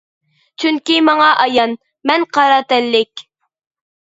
[0.61, 1.75] چۈنكى ماڭا ئايان،
[2.13, 3.25] مەن قارا تەنلىك.